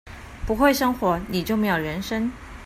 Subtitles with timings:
[0.47, 2.31] 不會生活，你就沒有人生